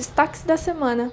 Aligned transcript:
Destaques 0.00 0.44
da 0.44 0.56
semana. 0.56 1.12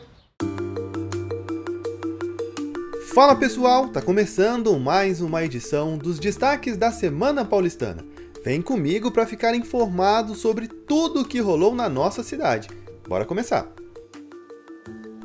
Fala 3.14 3.36
pessoal, 3.36 3.90
tá 3.90 4.02
começando 4.02 4.80
mais 4.80 5.20
uma 5.20 5.44
edição 5.44 5.98
dos 5.98 6.18
Destaques 6.18 6.78
da 6.78 6.90
Semana 6.90 7.44
Paulistana. 7.44 8.06
Vem 8.46 8.62
comigo 8.62 9.12
para 9.12 9.26
ficar 9.26 9.54
informado 9.54 10.36
sobre 10.36 10.70
tudo 10.70 11.20
o 11.20 11.26
que 11.26 11.42
rolou 11.42 11.76
na 11.76 11.90
nossa 11.90 12.24
cidade. 12.24 12.70
Bora 13.06 13.26
começar! 13.26 13.68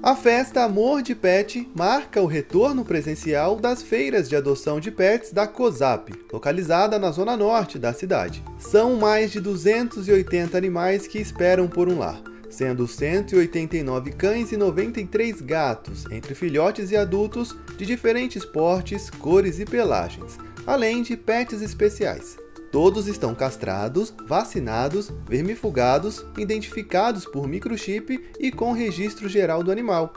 A 0.03 0.17
festa 0.17 0.65
Amor 0.65 1.01
de 1.01 1.15
Pet 1.15 1.71
marca 1.73 2.21
o 2.21 2.27
retorno 2.27 2.85
presencial 2.85 3.55
das 3.55 3.81
feiras 3.81 4.29
de 4.29 4.35
adoção 4.35 4.81
de 4.81 4.91
pets 4.91 5.33
da 5.33 5.47
COSAP, 5.47 6.13
localizada 6.33 6.99
na 6.99 7.13
zona 7.13 7.37
norte 7.37 7.79
da 7.79 7.93
cidade. 7.93 8.43
São 8.59 8.97
mais 8.97 9.31
de 9.31 9.41
280 9.41 10.59
animais 10.59 11.07
que 11.07 11.21
esperam 11.21 11.69
por 11.69 11.89
um 11.89 12.01
lar, 12.01 12.21
sendo 12.53 12.87
189 12.87 14.13
cães 14.13 14.53
e 14.53 14.57
93 14.57 15.41
gatos, 15.41 16.05
entre 16.11 16.35
filhotes 16.35 16.91
e 16.91 16.97
adultos 16.97 17.57
de 17.79 17.87
diferentes 17.87 18.45
portes, 18.45 19.09
cores 19.09 19.59
e 19.59 19.65
pelagens, 19.65 20.39
além 20.67 21.03
de 21.03 21.17
pets 21.17 21.63
especiais. 21.63 22.37
Todos 22.71 23.07
estão 23.07 23.35
castrados, 23.35 24.15
vacinados, 24.27 25.11
vermifugados, 25.27 26.25
identificados 26.39 27.25
por 27.25 27.49
microchip 27.49 28.23
e 28.39 28.53
com 28.53 28.73
registro 28.73 29.29
geral 29.29 29.63
do 29.63 29.73
animal. 29.73 30.13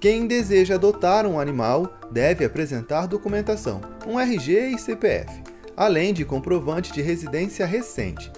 Quem 0.00 0.26
deseja 0.26 0.76
adotar 0.76 1.26
um 1.26 1.38
animal 1.38 1.98
deve 2.10 2.44
apresentar 2.44 3.06
documentação, 3.06 3.80
um 4.06 4.18
RG 4.18 4.74
e 4.74 4.78
CPF, 4.78 5.42
além 5.76 6.14
de 6.14 6.24
comprovante 6.24 6.92
de 6.92 7.02
residência 7.02 7.66
recente. 7.66 8.32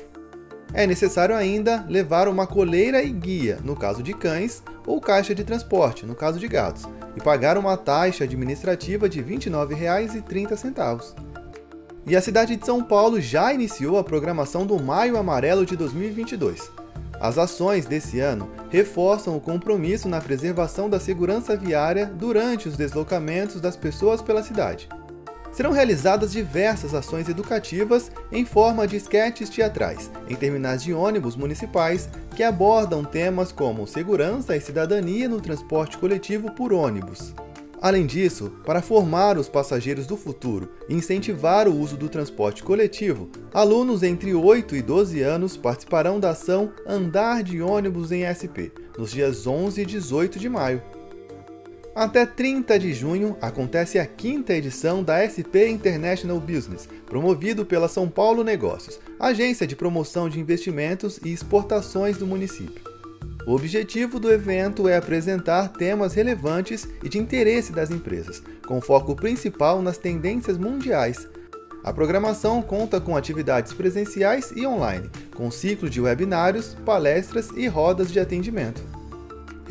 É 0.75 0.87
necessário 0.87 1.37
ainda 1.37 1.85
levar 1.89 2.29
uma 2.29 2.47
coleira 2.47 3.03
e 3.03 3.11
guia, 3.11 3.59
no 3.63 3.77
caso 3.77 4.03
de 4.03 4.15
cães, 4.15 4.63
ou 4.87 5.01
caixa 5.01 5.35
de 5.35 5.45
transporte, 5.45 6.07
no 6.07 6.15
caso 6.15 6.39
de 6.39 6.49
gatos, 6.49 6.89
e 7.15 7.21
pagar 7.21 7.59
uma 7.59 7.77
taxa 7.77 8.25
administrativa 8.25 9.07
de 9.09 9.21
R$ 9.21 9.37
29,30. 9.37 11.15
E 12.07 12.17
a 12.17 12.23
cidade 12.23 12.57
de 12.57 12.65
São 12.65 12.83
Paulo 12.83 13.21
já 13.21 13.53
iniciou 13.53 13.99
a 13.99 14.05
programação 14.05 14.67
do 14.67 14.83
Maio 14.83 15.19
Amarelo 15.19 15.67
de 15.67 15.77
2022. 15.77 16.71
As 17.21 17.39
ações 17.39 17.87
desse 17.87 18.19
ano 18.19 18.51
reforçam 18.71 19.37
o 19.37 19.41
compromisso 19.41 20.09
na 20.09 20.21
preservação 20.21 20.91
da 20.91 20.99
segurança 20.99 21.57
viária 21.57 22.07
durante 22.07 22.67
os 22.67 22.77
deslocamentos 22.77 23.61
das 23.61 23.77
pessoas 23.77 24.21
pela 24.21 24.43
cidade. 24.43 24.89
Serão 25.53 25.71
realizadas 25.71 26.33
diversas 26.33 26.95
ações 26.95 27.29
educativas 27.29 28.11
em 28.31 28.45
forma 28.45 28.87
de 28.87 28.97
esquetes 28.97 29.51
teatrais 29.51 30.11
em 30.29 30.35
terminais 30.35 30.83
de 30.83 30.95
ônibus 30.95 31.37
municipais 31.37 32.09
que 32.35 32.43
abordam 32.43 33.05
temas 33.05 33.53
como 33.53 33.87
segurança 33.87 34.57
e 34.57 34.61
cidadania 34.61 35.29
no 35.29 35.41
transporte 35.41 35.99
coletivo 35.99 36.51
por 36.53 36.73
ônibus. 36.73 37.35
Além 37.83 38.07
disso, 38.07 38.53
para 38.65 38.81
formar 38.81 39.37
os 39.37 39.49
passageiros 39.49 40.07
do 40.07 40.17
futuro 40.17 40.71
e 40.89 40.95
incentivar 40.95 41.67
o 41.67 41.77
uso 41.77 41.97
do 41.97 42.09
transporte 42.09 42.63
coletivo, 42.63 43.29
alunos 43.53 44.05
entre 44.05 44.33
8 44.33 44.77
e 44.77 44.81
12 44.81 45.21
anos 45.21 45.57
participarão 45.57 46.21
da 46.21 46.31
ação 46.31 46.73
Andar 46.87 47.43
de 47.43 47.61
ônibus 47.61 48.13
em 48.13 48.23
SP, 48.23 48.71
nos 48.97 49.11
dias 49.11 49.49
11 49.49 49.83
e 49.83 49.85
18 49.85 50.39
de 50.39 50.49
maio. 50.49 50.81
Até 51.95 52.25
30 52.25 52.79
de 52.79 52.95
junho 52.95 53.37
acontece 53.39 53.99
a 53.99 54.07
quinta 54.07 54.55
edição 54.55 55.03
da 55.05 55.21
SP 55.29 55.69
International 55.69 56.41
Business, 56.41 56.89
promovido 57.05 57.67
pela 57.67 57.87
São 57.87 58.09
Paulo 58.09 58.43
Negócios, 58.43 58.99
agência 59.21 59.67
de 59.67 59.77
promoção 59.77 60.27
de 60.27 60.41
investimentos 60.41 61.21
e 61.23 61.31
exportações 61.31 62.17
do 62.17 62.27
município. 62.27 62.83
O 63.47 63.55
objetivo 63.55 64.19
do 64.19 64.33
evento 64.33 64.89
é 64.89 64.97
apresentar 64.97 65.69
temas 65.69 66.15
relevantes 66.15 66.89
e 67.03 67.11
de 67.11 67.19
interesse 67.19 67.73
das 67.73 67.91
empresas, 67.91 68.43
com 68.67 68.81
foco 68.81 69.15
principal 69.15 69.83
nas 69.83 69.99
tendências 69.99 70.57
mundiais. 70.57 71.29
A 71.85 71.93
programação 71.93 72.63
conta 72.63 73.03
com 73.03 73.15
atividades 73.15 73.75
presenciais 73.75 74.51
e 74.57 74.67
online, 74.67 75.11
com 75.35 75.51
ciclo 75.51 75.91
de 75.91 76.01
webinários, 76.01 76.75
palestras 76.87 77.51
e 77.55 77.67
rodas 77.67 78.11
de 78.11 78.19
atendimento. 78.19 79.02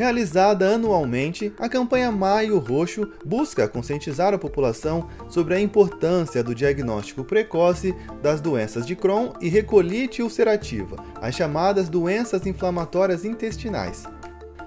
Realizada 0.01 0.67
anualmente, 0.67 1.53
a 1.59 1.69
campanha 1.69 2.11
Maio 2.11 2.57
Roxo 2.57 3.07
busca 3.23 3.67
conscientizar 3.67 4.33
a 4.33 4.37
população 4.39 5.07
sobre 5.29 5.53
a 5.53 5.59
importância 5.59 6.43
do 6.43 6.55
diagnóstico 6.55 7.23
precoce 7.23 7.93
das 8.19 8.41
doenças 8.41 8.87
de 8.87 8.95
Crohn 8.95 9.33
e 9.39 9.47
recolite 9.47 10.23
ulcerativa, 10.23 10.95
as 11.21 11.35
chamadas 11.35 11.87
doenças 11.87 12.47
inflamatórias 12.47 13.23
intestinais. 13.23 14.05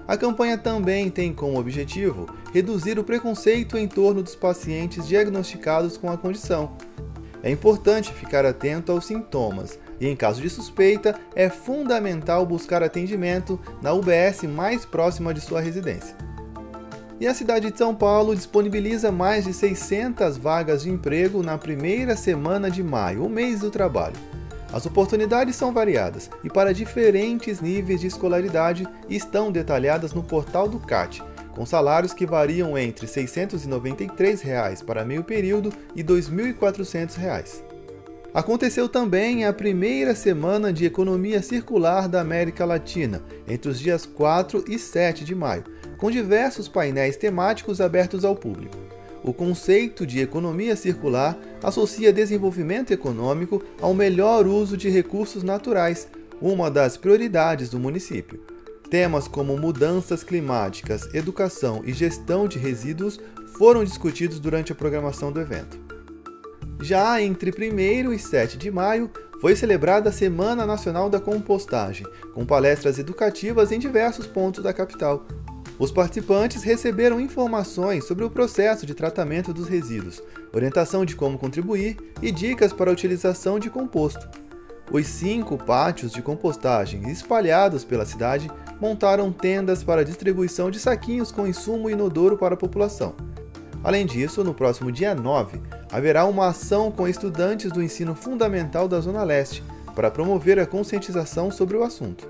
A 0.07 0.15
campanha 0.15 0.57
também 0.57 1.09
tem 1.09 1.33
como 1.33 1.59
objetivo 1.59 2.27
reduzir 2.53 2.97
o 2.97 3.03
preconceito 3.03 3.77
em 3.77 3.89
torno 3.89 4.23
dos 4.23 4.35
pacientes 4.37 5.05
diagnosticados 5.05 5.97
com 5.97 6.09
a 6.09 6.17
condição. 6.17 6.77
É 7.43 7.51
importante 7.51 8.13
ficar 8.13 8.45
atento 8.45 8.89
aos 8.89 9.05
sintomas, 9.05 9.77
e, 9.99 10.07
em 10.07 10.15
caso 10.15 10.41
de 10.41 10.49
suspeita, 10.49 11.19
é 11.35 11.49
fundamental 11.49 12.45
buscar 12.45 12.83
atendimento 12.83 13.59
na 13.81 13.93
UBS 13.93 14.43
mais 14.43 14.85
próxima 14.85 15.33
de 15.33 15.41
sua 15.41 15.61
residência. 15.61 16.15
E 17.19 17.27
a 17.27 17.33
cidade 17.33 17.71
de 17.71 17.77
São 17.77 17.95
Paulo 17.95 18.35
disponibiliza 18.35 19.11
mais 19.11 19.45
de 19.45 19.53
600 19.53 20.37
vagas 20.37 20.83
de 20.83 20.89
emprego 20.89 21.41
na 21.41 21.57
primeira 21.57 22.15
semana 22.15 22.69
de 22.69 22.83
maio, 22.83 23.25
o 23.25 23.29
mês 23.29 23.61
do 23.61 23.71
trabalho. 23.71 24.15
As 24.73 24.85
oportunidades 24.85 25.55
são 25.55 25.71
variadas 25.71 26.29
e 26.43 26.49
para 26.49 26.73
diferentes 26.73 27.61
níveis 27.61 28.01
de 28.01 28.07
escolaridade 28.07 28.85
estão 29.09 29.49
detalhadas 29.49 30.13
no 30.13 30.21
portal 30.21 30.67
do 30.67 30.79
CAT, 30.79 31.23
com 31.51 31.65
salários 31.65 32.13
que 32.13 32.25
variam 32.25 32.77
entre 32.77 33.07
693 33.07 34.41
reais 34.41 34.81
para 34.81 35.05
meio 35.05 35.23
período 35.23 35.71
e 35.95 36.01
R$ 36.01 36.07
2.400. 36.07 37.74
Aconteceu 38.35 38.89
também 38.89 39.45
a 39.45 39.53
primeira 39.53 40.13
semana 40.13 40.73
de 40.73 40.83
economia 40.83 41.41
circular 41.41 42.09
da 42.09 42.19
América 42.19 42.65
Latina, 42.65 43.23
entre 43.47 43.71
os 43.71 43.79
dias 43.79 44.05
4 44.05 44.65
e 44.67 44.77
7 44.77 45.23
de 45.23 45.33
maio, 45.33 45.63
com 45.97 46.11
diversos 46.11 46.67
painéis 46.67 47.15
temáticos 47.15 47.79
abertos 47.79 48.25
ao 48.25 48.35
público. 48.35 48.75
O 49.23 49.33
conceito 49.33 50.05
de 50.05 50.19
economia 50.19 50.75
circular 50.75 51.39
associa 51.63 52.11
desenvolvimento 52.11 52.91
econômico 52.91 53.63
ao 53.79 53.93
melhor 53.93 54.45
uso 54.45 54.75
de 54.75 54.89
recursos 54.89 55.41
naturais, 55.41 56.09
uma 56.41 56.69
das 56.69 56.97
prioridades 56.97 57.69
do 57.69 57.79
município. 57.79 58.41
Temas 58.89 59.29
como 59.29 59.57
mudanças 59.57 60.25
climáticas, 60.25 61.07
educação 61.15 61.83
e 61.85 61.93
gestão 61.93 62.49
de 62.49 62.59
resíduos 62.59 63.17
foram 63.57 63.81
discutidos 63.85 64.41
durante 64.41 64.73
a 64.73 64.75
programação 64.75 65.31
do 65.31 65.39
evento. 65.39 65.84
Já 66.81 67.21
entre 67.21 67.51
1 67.51 68.13
e 68.13 68.19
7 68.19 68.57
de 68.57 68.69
maio, 68.69 69.09
foi 69.39 69.55
celebrada 69.55 70.09
a 70.09 70.13
Semana 70.13 70.65
Nacional 70.65 71.09
da 71.09 71.19
Compostagem, 71.19 72.05
com 72.33 72.45
palestras 72.45 72.99
educativas 72.99 73.71
em 73.71 73.79
diversos 73.79 74.27
pontos 74.27 74.63
da 74.63 74.73
capital. 74.73 75.25
Os 75.77 75.91
participantes 75.91 76.63
receberam 76.63 77.19
informações 77.19 78.05
sobre 78.05 78.23
o 78.23 78.29
processo 78.29 78.85
de 78.85 78.93
tratamento 78.93 79.53
dos 79.53 79.67
resíduos, 79.67 80.23
orientação 80.53 81.03
de 81.03 81.15
como 81.15 81.37
contribuir 81.37 81.97
e 82.21 82.31
dicas 82.31 82.71
para 82.71 82.89
a 82.89 82.93
utilização 82.93 83.59
de 83.59 83.69
composto. 83.69 84.27
Os 84.91 85.07
cinco 85.07 85.57
pátios 85.57 86.11
de 86.11 86.21
compostagem 86.21 87.09
espalhados 87.09 87.83
pela 87.83 88.05
cidade 88.05 88.49
montaram 88.79 89.31
tendas 89.31 89.83
para 89.83 90.05
distribuição 90.05 90.69
de 90.69 90.79
saquinhos 90.79 91.31
com 91.31 91.47
insumo 91.47 91.89
inodoro 91.89 92.37
para 92.37 92.53
a 92.53 92.57
população. 92.57 93.15
Além 93.83 94.05
disso, 94.05 94.43
no 94.43 94.53
próximo 94.53 94.91
dia 94.91 95.13
9, 95.13 95.61
haverá 95.91 96.25
uma 96.25 96.47
ação 96.47 96.91
com 96.91 97.07
estudantes 97.07 97.71
do 97.71 97.81
ensino 97.81 98.15
fundamental 98.15 98.87
da 98.87 98.99
Zona 98.99 99.23
Leste 99.23 99.63
para 99.95 100.11
promover 100.11 100.59
a 100.59 100.65
conscientização 100.65 101.49
sobre 101.49 101.77
o 101.77 101.83
assunto. 101.83 102.27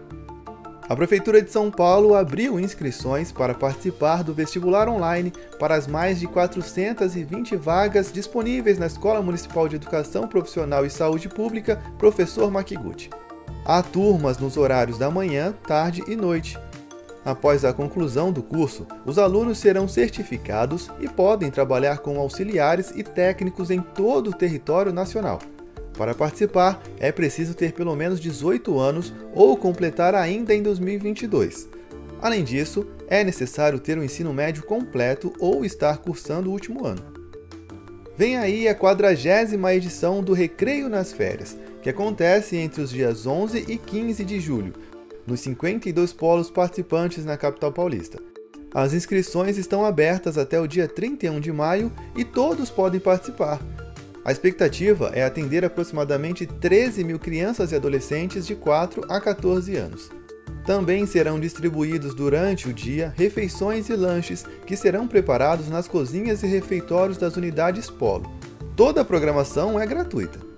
A 0.88 0.96
Prefeitura 0.96 1.42
de 1.42 1.52
São 1.52 1.72
Paulo 1.72 2.14
abriu 2.14 2.60
inscrições 2.60 3.32
para 3.32 3.56
participar 3.56 4.24
do 4.24 4.36
vestibular 4.36 4.88
online 4.88 5.34
para 5.58 5.74
as 5.74 5.88
mais 5.88 6.20
de 6.20 6.28
420 6.28 7.56
vagas 7.56 8.12
disponíveis 8.12 8.78
na 8.78 8.86
Escola 8.86 9.20
Municipal 9.20 9.68
de 9.68 9.78
Educação 9.78 10.28
Profissional 10.28 10.86
e 10.86 10.90
Saúde 10.92 11.28
Pública 11.28 11.82
Professor 11.98 12.52
Makiguchi. 12.52 13.10
Há 13.66 13.82
turmas 13.82 14.38
nos 14.38 14.58
horários 14.58 15.00
da 15.00 15.10
manhã, 15.10 15.56
tarde 15.68 16.04
e 16.08 16.16
noite, 16.16 16.56
Após 17.26 17.66
a 17.66 17.74
conclusão 17.74 18.32
do 18.32 18.44
curso, 18.44 18.86
os 19.04 19.18
alunos 19.18 19.58
serão 19.58 19.88
certificados 19.88 20.92
e 21.00 21.10
podem 21.10 21.50
trabalhar 21.50 21.98
com 21.98 22.20
auxiliares 22.20 22.92
e 22.96 23.02
técnicos 23.02 23.72
em 23.72 23.82
todo 23.82 24.30
o 24.30 24.34
território 24.34 24.94
nacional. 24.94 25.40
Para 25.98 26.14
participar, 26.14 26.80
é 27.00 27.12
preciso 27.12 27.56
ter 27.56 27.74
pelo 27.74 27.96
menos 27.96 28.20
18 28.20 28.78
anos 28.78 29.12
ou 29.34 29.58
completar 29.58 30.14
ainda 30.14 30.54
em 30.54 30.62
2022. 30.62 31.68
Além 32.22 32.44
disso, 32.44 32.86
é 33.08 33.24
necessário 33.24 33.80
ter 33.80 33.98
o 33.98 34.02
um 34.02 34.04
ensino 34.04 34.32
médio 34.32 34.64
completo 34.64 35.34
ou 35.40 35.66
estar 35.66 35.98
cursando 35.98 36.50
o 36.50 36.54
último 36.54 36.86
ano. 36.86 37.02
Vem 38.16 38.38
aí 38.38 38.68
a 38.68 38.76
quadragésima 38.76 39.74
edição 39.74 40.22
do 40.22 40.34
Recreio 40.34 40.88
nas 40.90 41.12
Férias, 41.12 41.58
que 41.82 41.90
acontece 41.90 42.56
entre 42.56 42.82
os 42.82 42.90
dias 42.92 43.26
11 43.26 43.66
e 43.68 43.78
15 43.78 44.24
de 44.24 44.40
julho, 44.40 44.74
nos 45.26 45.40
52 45.42 46.14
polos 46.14 46.50
participantes 46.50 47.26
na 47.26 47.38
capital 47.38 47.72
paulista. 47.72 48.20
As 48.74 48.94
inscrições 48.94 49.58
estão 49.58 49.86
abertas 49.86 50.38
até 50.38 50.60
o 50.60 50.68
dia 50.68 50.88
31 50.88 51.40
de 51.40 51.52
maio 51.52 51.92
e 52.16 52.26
todos 52.26 52.70
podem 52.70 53.00
participar. 53.00 53.60
A 54.26 54.32
expectativa 54.32 55.12
é 55.14 55.24
atender 55.24 55.64
aproximadamente 55.64 56.46
13 56.46 57.04
mil 57.04 57.18
crianças 57.18 57.72
e 57.72 57.76
adolescentes 57.76 58.46
de 58.46 58.56
4 58.56 59.06
a 59.08 59.22
14 59.22 59.76
anos. 59.76 60.10
Também 60.66 61.06
serão 61.06 61.40
distribuídos 61.40 62.16
durante 62.16 62.68
o 62.68 62.74
dia 62.74 63.14
refeições 63.16 63.88
e 63.88 63.96
lanches 63.96 64.44
que 64.66 64.76
serão 64.76 65.08
preparados 65.08 65.70
nas 65.70 65.88
cozinhas 65.88 66.42
e 66.42 66.48
refeitórios 66.48 67.18
das 67.18 67.38
unidades 67.38 67.90
Polo. 67.90 68.30
Toda 68.76 69.02
a 69.02 69.06
programação 69.06 69.80
é 69.80 69.86
gratuita. 69.86 70.55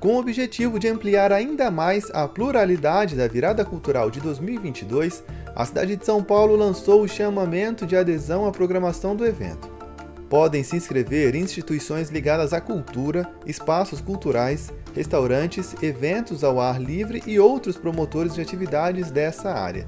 Com 0.00 0.14
o 0.14 0.18
objetivo 0.18 0.78
de 0.78 0.88
ampliar 0.88 1.30
ainda 1.30 1.70
mais 1.70 2.10
a 2.14 2.26
pluralidade 2.26 3.14
da 3.14 3.28
virada 3.28 3.66
cultural 3.66 4.10
de 4.10 4.18
2022, 4.18 5.22
a 5.54 5.62
cidade 5.66 5.94
de 5.94 6.06
São 6.06 6.22
Paulo 6.22 6.56
lançou 6.56 7.02
o 7.02 7.08
chamamento 7.08 7.86
de 7.86 7.94
adesão 7.94 8.46
à 8.46 8.50
programação 8.50 9.14
do 9.14 9.26
evento. 9.26 9.68
Podem 10.30 10.64
se 10.64 10.74
inscrever 10.74 11.34
instituições 11.34 12.08
ligadas 12.08 12.54
à 12.54 12.62
cultura, 12.62 13.30
espaços 13.44 14.00
culturais, 14.00 14.72
restaurantes, 14.94 15.74
eventos 15.82 16.42
ao 16.42 16.58
ar 16.58 16.80
livre 16.80 17.22
e 17.26 17.38
outros 17.38 17.76
promotores 17.76 18.34
de 18.34 18.40
atividades 18.40 19.10
dessa 19.10 19.50
área. 19.50 19.86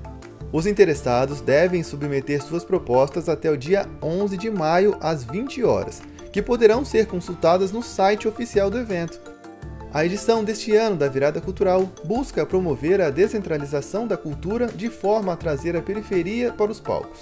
Os 0.53 0.67
interessados 0.67 1.41
devem 1.41 1.83
submeter 1.83 2.43
suas 2.43 2.67
propostas 2.67 3.31
até 3.31 3.51
o 3.51 3.57
dia 3.57 3.87
11 4.03 4.37
de 4.37 4.51
maio 4.51 4.95
às 5.01 5.25
20 5.25 5.65
horas, 5.65 6.03
que 6.31 6.43
poderão 6.43 6.85
ser 6.85 7.07
consultadas 7.07 7.73
no 7.73 7.83
site 7.83 8.29
oficial 8.29 8.69
do 8.69 8.79
evento 8.79 9.32
a 9.93 10.07
edição 10.07 10.43
deste 10.43 10.75
ano 10.75 10.97
da 10.97 11.07
Virada 11.07 11.41
Cultural 11.41 11.87
busca 12.05 12.47
promover 12.47 13.01
a 13.01 13.11
descentralização 13.11 14.07
da 14.07 14.17
cultura 14.17 14.67
de 14.67 14.89
forma 14.89 15.33
a 15.33 15.37
trazer 15.37 15.77
a 15.77 15.83
periferia 15.83 16.51
para 16.51 16.71
os 16.71 16.81
palcos. 16.81 17.21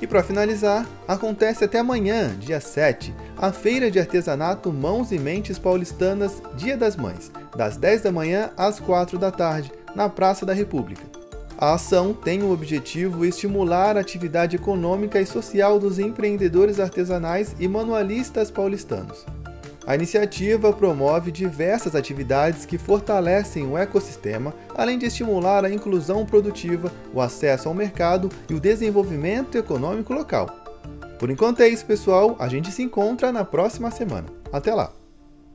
E 0.00 0.06
para 0.06 0.22
finalizar, 0.22 0.86
acontece 1.08 1.64
até 1.64 1.80
amanhã, 1.80 2.36
dia 2.38 2.60
7, 2.60 3.12
a 3.36 3.50
Feira 3.50 3.90
de 3.90 3.98
Artesanato 3.98 4.72
Mãos 4.72 5.10
e 5.10 5.18
Mentes 5.18 5.58
Paulistanas 5.58 6.40
Dia 6.56 6.76
das 6.76 6.94
Mães, 6.94 7.32
das 7.56 7.76
10 7.76 8.02
da 8.02 8.12
manhã 8.12 8.50
às 8.56 8.78
4 8.78 9.18
da 9.18 9.32
tarde, 9.32 9.72
na 9.96 10.08
Praça 10.08 10.46
da 10.46 10.52
República. 10.52 11.02
A 11.58 11.74
ação 11.74 12.12
tem 12.12 12.42
o 12.42 12.52
objetivo 12.52 13.24
estimular 13.24 13.96
a 13.96 14.00
atividade 14.00 14.56
econômica 14.56 15.20
e 15.20 15.26
social 15.26 15.78
dos 15.78 15.98
empreendedores 15.98 16.78
artesanais 16.78 17.54
e 17.58 17.66
manualistas 17.66 18.50
paulistanos. 18.50 19.24
A 19.86 19.94
iniciativa 19.94 20.72
promove 20.72 21.30
diversas 21.30 21.94
atividades 21.94 22.64
que 22.64 22.78
fortalecem 22.78 23.66
o 23.66 23.76
ecossistema, 23.76 24.54
além 24.74 24.98
de 24.98 25.06
estimular 25.06 25.64
a 25.64 25.70
inclusão 25.70 26.24
produtiva, 26.24 26.90
o 27.12 27.20
acesso 27.20 27.68
ao 27.68 27.74
mercado 27.74 28.30
e 28.48 28.54
o 28.54 28.60
desenvolvimento 28.60 29.58
econômico 29.58 30.14
local. 30.14 30.48
Por 31.18 31.30
enquanto 31.30 31.60
é 31.60 31.68
isso, 31.68 31.84
pessoal. 31.84 32.34
A 32.38 32.48
gente 32.48 32.72
se 32.72 32.82
encontra 32.82 33.30
na 33.30 33.44
próxima 33.44 33.90
semana. 33.90 34.26
Até 34.50 34.74
lá! 34.74 35.03